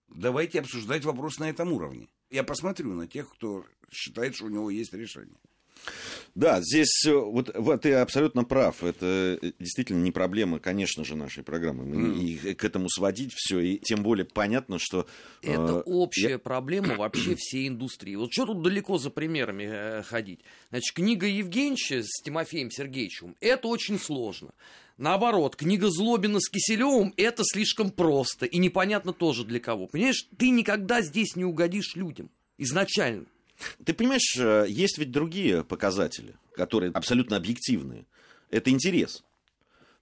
[0.08, 2.10] Давайте обсуждать вопрос на этом уровне.
[2.28, 5.38] Я посмотрю на тех, кто считает, что у него есть решение.
[6.34, 8.82] Да, здесь э, вот, вот ты абсолютно прав.
[8.82, 11.84] Это э, действительно не проблема, конечно же, нашей программы.
[11.84, 15.06] Мы и к этому сводить все, и тем более понятно, что...
[15.42, 18.14] э, Это общая я- проблема вообще всей индустрии.
[18.14, 20.40] Вот что тут далеко за примерами э, ходить?
[20.70, 24.50] Значит, книга Евгеньевича с Тимофеем Сергеевичем– это очень сложно.
[24.96, 29.86] Наоборот, книга Злобина с Киселевым– это слишком просто и непонятно тоже для кого.
[29.86, 33.26] Понимаешь, ты никогда здесь не угодишь людям изначально.
[33.84, 38.06] Ты понимаешь, э, есть ведь другие показатели, которые абсолютно объективные.
[38.50, 39.22] Это интерес.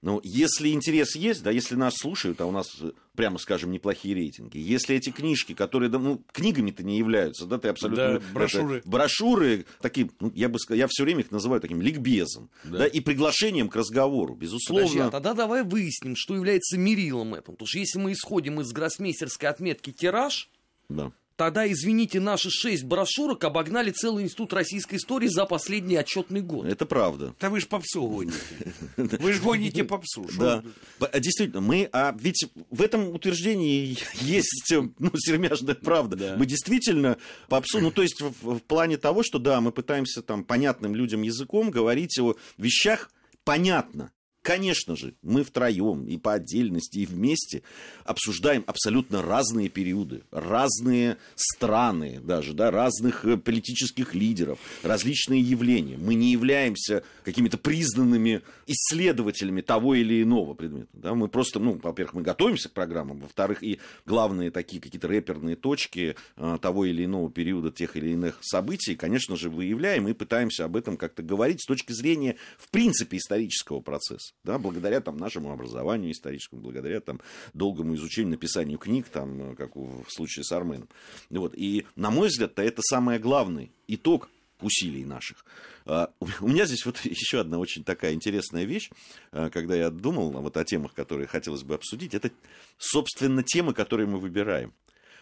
[0.03, 4.15] Но если интерес есть, да, если нас слушают, а у нас, э, прямо скажем, неплохие
[4.15, 8.19] рейтинги, если эти книжки, которые, да, ну, книгами-то не являются, да, ты абсолютно...
[8.19, 8.79] Да, брошюры.
[8.79, 12.87] это, брошюры, такие, ну, я бы сказал, я все время их называю таким ликбезом, да,
[12.87, 14.87] и приглашением к разговору, безусловно.
[14.87, 17.57] Подожди, а тогда давай выясним, что является мерилом этому.
[17.57, 20.49] Потому что если мы исходим из гроссмейстерской отметки тираж,
[20.89, 21.13] Да.
[21.41, 26.67] Тогда, извините, наши шесть брошюрок обогнали целый институт российской истории за последний отчетный год.
[26.67, 27.35] Это правда.
[27.41, 28.37] Да вы же попсу гоните.
[28.97, 30.29] Вы же гоните попсу.
[30.39, 30.63] Да.
[30.99, 36.35] а Действительно, мы, а ведь в этом утверждении есть, э, ну, сермяжная правда.
[36.37, 37.17] Мы действительно
[37.49, 41.23] попсу, ну, то есть в, в плане того, что, да, мы пытаемся там понятным людям
[41.23, 43.11] языком говорить о вещах
[43.45, 44.13] понятно.
[44.43, 47.63] Конечно же, мы втроем и по отдельности, и вместе
[48.05, 55.99] обсуждаем абсолютно разные периоды, разные страны даже, да, разных э, политических лидеров, различные явления.
[55.99, 60.89] Мы не являемся какими-то признанными исследователями того или иного предмета.
[60.95, 61.15] Да?
[61.15, 66.17] Мы просто, ну, во-первых, мы готовимся к программам, во-вторых, и главные такие какие-то реперные точки
[66.37, 70.77] э, того или иного периода тех или иных событий, конечно же, выявляем и пытаемся об
[70.77, 74.30] этом как-то говорить с точки зрения, в принципе, исторического процесса.
[74.45, 74.59] Да?
[74.59, 77.21] Благодаря там, нашему образованию историческому, благодаря там,
[77.53, 80.89] долгому изучению, написанию книг, там, э, как в случае с Арменом.
[81.29, 81.55] Вот.
[81.57, 84.31] И, на мой взгляд, это самый главный итог
[84.63, 85.45] усилий наших.
[85.87, 88.91] А, У меня здесь вот еще одна очень такая интересная вещь,
[89.33, 92.31] а, когда я думал вот о темах, которые хотелось бы обсудить, это,
[92.79, 94.73] собственно, темы, которые мы выбираем.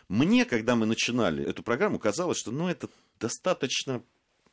[0.09, 2.89] Мне, когда мы начинали эту программу, казалось, что ну, это
[3.21, 4.03] достаточно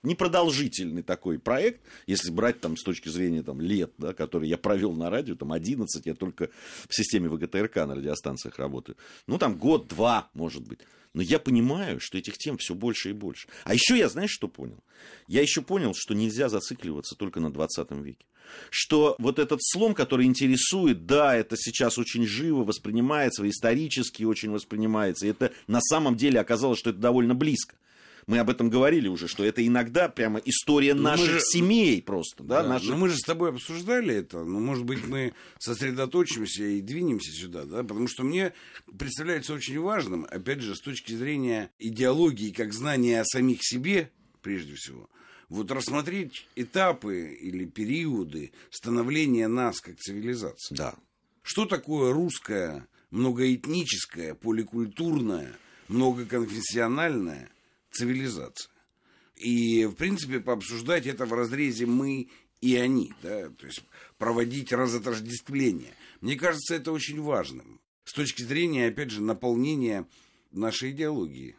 [0.05, 4.93] непродолжительный такой проект, если брать там с точки зрения там, лет, да, которые я провел
[4.93, 6.49] на радио, там 11, я только
[6.87, 8.97] в системе ВГТРК на радиостанциях работаю.
[9.27, 10.79] Ну, там год-два, может быть.
[11.15, 13.47] Но я понимаю, что этих тем все больше и больше.
[13.63, 14.83] А еще я, знаешь, что понял?
[15.27, 18.25] Я еще понял, что нельзя зацикливаться только на 20 веке.
[18.69, 25.25] Что вот этот слом, который интересует, да, это сейчас очень живо воспринимается, исторически очень воспринимается.
[25.25, 27.75] И это на самом деле оказалось, что это довольно близко.
[28.27, 32.43] Мы об этом говорили уже, что это иногда прямо история мы наших же- семей просто,
[32.43, 34.43] да, Да, наших Но мы же с тобой обсуждали это.
[34.43, 37.83] Ну, может быть, мы сосредоточимся и двинемся сюда, да?
[37.83, 38.53] Потому что мне
[38.97, 44.09] представляется очень важным, опять же, с точки зрения идеологии, как знания о самих себе,
[44.41, 45.07] прежде всего,
[45.49, 50.73] вот рассмотреть этапы или периоды становления нас как цивилизации.
[50.75, 50.95] Да.
[51.43, 55.51] Что такое русская, многоэтническая, поликультурная,
[55.89, 57.49] многоконфессиональная
[57.95, 58.69] цивилизация?
[59.35, 62.29] И, в принципе, пообсуждать это в разрезе мы
[62.61, 63.83] и они, да, то есть
[64.17, 65.93] проводить разотождествление.
[66.21, 70.07] Мне кажется, это очень важным с точки зрения, опять же, наполнения
[70.51, 71.55] нашей идеологии.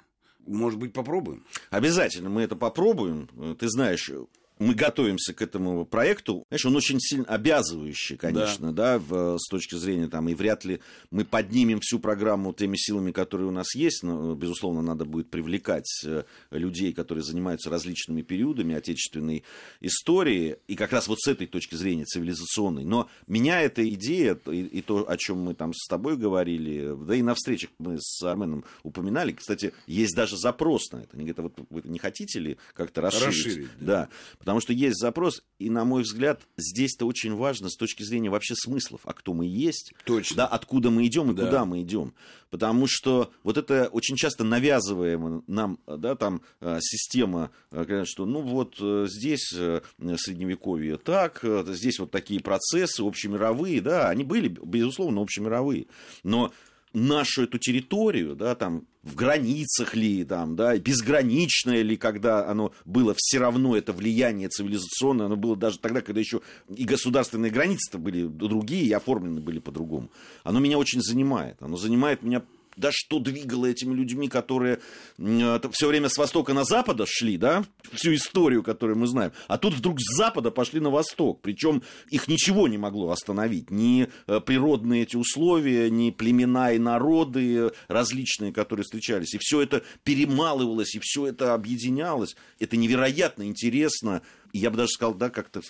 [0.46, 1.44] Может быть, попробуем?
[1.70, 3.28] Обязательно мы это попробуем.
[3.58, 4.10] Ты знаешь,
[4.58, 6.44] мы готовимся к этому проекту.
[6.48, 10.64] Знаешь, он очень сильно обязывающий, конечно, да, да в, с точки зрения там, и вряд
[10.64, 15.30] ли мы поднимем всю программу теми силами, которые у нас есть, но, безусловно, надо будет
[15.30, 19.44] привлекать э, людей, которые занимаются различными периодами отечественной
[19.80, 22.84] истории, и как раз вот с этой точки зрения цивилизационной.
[22.84, 27.14] Но меня эта идея, и, и то, о чем мы там с тобой говорили, да
[27.14, 31.10] и на встречах мы с Арменом упоминали, кстати, есть даже запрос на это.
[31.14, 33.26] Они говорят, а вот вы не хотите ли как-то расширить?
[33.26, 33.86] расширить да.
[33.86, 34.08] да.
[34.46, 38.54] Потому что есть запрос, и, на мой взгляд, здесь-то очень важно с точки зрения вообще
[38.54, 40.36] смыслов, а кто мы есть, Точно.
[40.36, 41.46] Да, откуда мы идем и да.
[41.46, 42.14] куда мы идем.
[42.50, 48.40] Потому что вот это очень часто навязываемая нам да, там, э, система, э, что ну
[48.40, 55.88] вот э, здесь средневековье так, здесь вот такие процессы общемировые, да, они были, безусловно, общемировые.
[56.22, 56.52] Но
[56.92, 63.14] нашу эту территорию, да, там, в границах ли, там, да, безграничное ли, когда оно было
[63.16, 66.40] все равно, это влияние цивилизационное, оно было даже тогда, когда еще
[66.74, 70.10] и государственные границы-то были другие и оформлены были по-другому.
[70.42, 71.56] Оно меня очень занимает.
[71.60, 72.42] Оно занимает меня
[72.76, 74.80] да что двигало этими людьми, которые
[75.18, 79.58] э, все время с востока на запад шли, да, всю историю, которую мы знаем, а
[79.58, 84.40] тут вдруг с запада пошли на восток, причем их ничего не могло остановить, ни э,
[84.40, 91.00] природные эти условия, ни племена и народы различные, которые встречались, и все это перемалывалось, и
[91.00, 95.62] все это объединялось, это невероятно интересно, и я бы даже сказал, да, как-то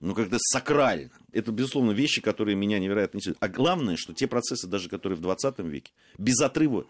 [0.00, 1.10] ну, когда сакрально.
[1.32, 3.38] Это, безусловно, вещи, которые меня невероятно интересуют.
[3.40, 6.86] А главное, что те процессы, даже которые в 20 веке, без отрыва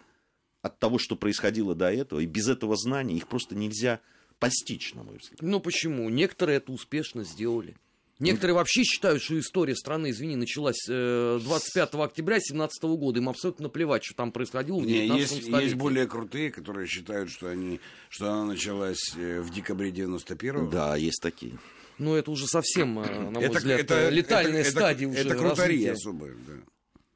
[0.62, 4.00] от того, что происходило до этого, и без этого знания, их просто нельзя
[4.38, 5.42] постичь, на мой взгляд.
[5.42, 6.08] Ну, почему?
[6.08, 7.76] Некоторые это успешно сделали.
[8.20, 13.18] Некоторые вообще считают, что история страны, извини, началась 25 э, октября 17 года.
[13.18, 15.64] Им абсолютно наплевать, что там происходило в 19 есть, столетии.
[15.64, 20.96] Есть более крутые, которые считают, что, они, что она началась э, в декабре 91 Да,
[20.96, 21.58] есть такие.
[21.98, 25.28] Ну, это уже совсем, э, на мой это, взгляд, это, летальная это, стадия это, уже
[25.28, 26.52] Это крутари особая, да.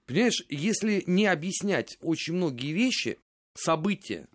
[0.07, 3.19] Понимаешь, если не объяснять очень многие вещи,
[3.55, 4.29] события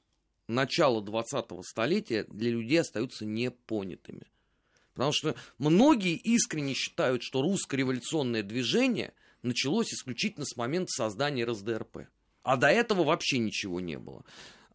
[0.48, 4.28] начала 20-го столетия для людей остаются непонятыми.
[4.94, 12.08] Потому что многие искренне считают, что русское революционное движение началось исключительно с момента создания РСДРП.
[12.44, 14.24] А до этого вообще ничего не было.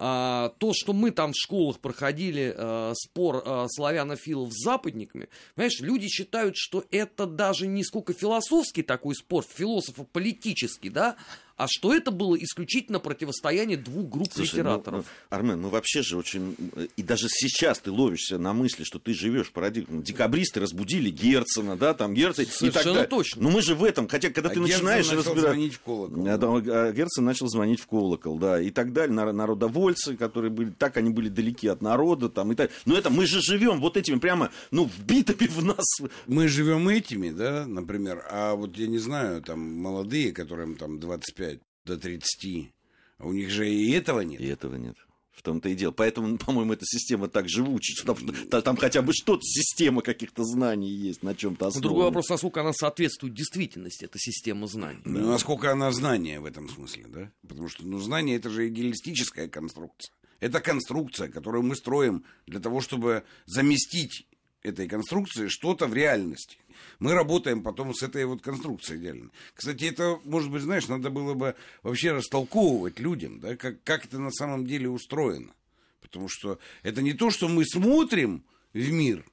[0.00, 5.80] А, то, что мы там в школах проходили а, спор а, славянофилов с западниками, понимаешь,
[5.80, 11.16] люди считают, что это даже не сколько философский такой спор, философо-политический, да,
[11.58, 15.04] а что это было исключительно противостояние двух групп Слушай, литераторов.
[15.04, 16.56] Ну, ну, Армен, ну вообще же очень...
[16.96, 20.02] И даже сейчас ты ловишься на мысли, что ты живешь в парадигме.
[20.02, 23.06] Декабристы разбудили Герцена, да, там Герцен и так далее.
[23.06, 23.42] точно.
[23.42, 25.42] Ну мы же в этом, хотя когда а ты Герцен начинаешь начал разбирать...
[25.42, 26.22] звонить в колокол.
[26.22, 26.92] Да, да.
[26.92, 29.32] Герцен начал звонить в колокол, да, и так далее.
[29.32, 30.70] Народовольцы, которые были...
[30.70, 33.96] Так они были далеки от народа, там, и так Но это мы же живем вот
[33.96, 35.86] этими прямо, ну, вбитыми в нас.
[36.28, 41.47] Мы живем этими, да, например, а вот я не знаю, там, молодые, которым там 25
[41.88, 42.70] до 30.
[43.18, 44.40] А у них же и этого нет.
[44.40, 44.96] И этого нет.
[45.32, 45.92] В том-то и дело.
[45.92, 50.90] Поэтому, по-моему, эта система так живуча, что там, там хотя бы что-то, система каких-то знаний
[50.90, 51.88] есть, на чем-то основана.
[51.88, 55.00] Другой вопрос, насколько она соответствует действительности, эта система знаний.
[55.04, 55.26] Ну, да.
[55.26, 57.32] насколько она знание в этом смысле, да?
[57.46, 60.12] Потому что, ну, знание это же идеалистическая конструкция.
[60.40, 64.26] Это конструкция, которую мы строим для того, чтобы заместить
[64.62, 66.58] этой конструкции что-то в реальности
[66.98, 69.30] мы работаем потом с этой вот конструкцией идеально.
[69.54, 74.18] Кстати, это, может быть, знаешь, надо было бы вообще растолковывать людям, да, как, как это
[74.18, 75.52] на самом деле устроено.
[76.00, 79.24] Потому что это не то, что мы смотрим в мир,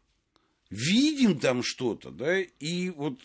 [0.70, 3.20] видим там что-то, да, и вот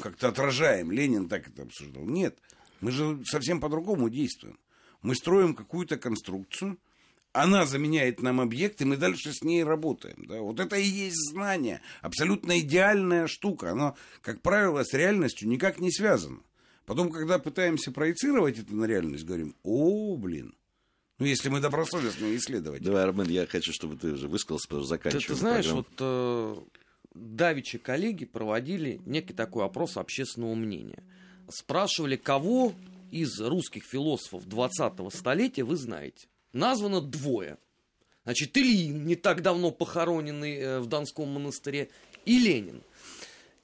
[0.00, 0.90] как-то отражаем.
[0.90, 2.04] Ленин так это обсуждал.
[2.04, 2.38] Нет,
[2.80, 4.58] мы же совсем по-другому действуем.
[5.02, 6.78] Мы строим какую-то конструкцию,
[7.32, 10.24] она заменяет нам объект, и мы дальше с ней работаем.
[10.26, 10.40] Да?
[10.40, 11.80] Вот это и есть знание.
[12.02, 13.70] Абсолютно идеальная штука.
[13.70, 16.40] Оно, как правило, с реальностью никак не связано.
[16.84, 20.54] Потом, когда пытаемся проецировать это на реальность, говорим, о, блин,
[21.18, 22.84] ну, если мы добросовестные исследователи.
[22.84, 25.22] Давай, Армен, я хочу, чтобы ты уже высказался, потому что заканчиваем.
[25.22, 25.86] Ты, ты знаешь, программу.
[25.88, 26.56] вот э,
[27.14, 31.02] давичи коллеги проводили некий такой опрос общественного мнения.
[31.48, 32.74] Спрашивали, кого
[33.10, 37.58] из русских философов 20-го столетия вы знаете названо двое.
[38.24, 41.90] Значит, Ильин, не так давно похороненный э, в Донском монастыре,
[42.24, 42.82] и Ленин.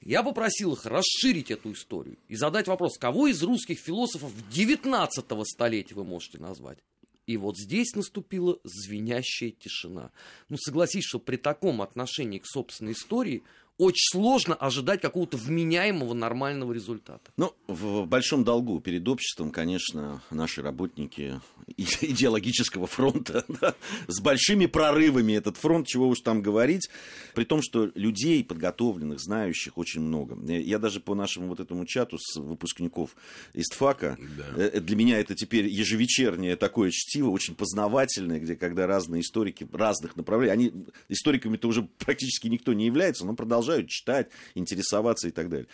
[0.00, 5.94] Я попросил их расширить эту историю и задать вопрос, кого из русских философов 19 столетия
[5.94, 6.78] вы можете назвать?
[7.26, 10.12] И вот здесь наступила звенящая тишина.
[10.48, 13.42] Ну, согласись, что при таком отношении к собственной истории
[13.78, 17.30] очень сложно ожидать какого-то вменяемого нормального результата.
[17.36, 21.40] Ну, в большом долгу перед обществом, конечно, наши работники
[21.76, 23.74] идеологического фронта да,
[24.08, 26.90] с большими прорывами этот фронт, чего уж там говорить,
[27.34, 30.36] при том, что людей подготовленных, знающих очень много.
[30.52, 33.14] Я даже по нашему вот этому чату с выпускников
[33.54, 34.44] ИСТФАКа, да.
[34.56, 40.16] Э, для меня это теперь ежевечернее такое чтиво, очень познавательное, где когда разные историки разных
[40.16, 40.72] направлений, они
[41.08, 45.68] историками-то уже практически никто не является, но продолжают читать, интересоваться и так далее.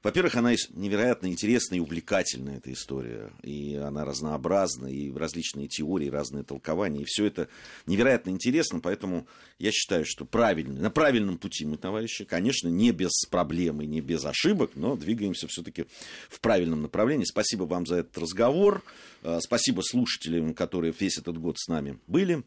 [0.00, 3.32] Во-первых, она невероятно интересная и увлекательная, эта история.
[3.42, 7.02] И она разнообразна, и различные теории, разные толкования.
[7.02, 7.48] И все это
[7.86, 9.26] невероятно интересно, поэтому
[9.58, 12.24] я считаю, что правильно, на правильном пути мы, товарищи.
[12.24, 15.86] Конечно, не без проблем и не без ошибок, но двигаемся все-таки
[16.30, 17.24] в правильном направлении.
[17.24, 18.84] Спасибо вам за этот разговор.
[19.24, 22.44] А, спасибо слушателям, которые весь этот год с нами были.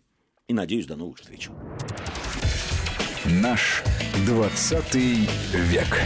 [0.47, 1.49] И надеюсь, до новых встреч.
[3.25, 3.83] Наш
[4.25, 4.95] 20
[5.53, 6.01] век.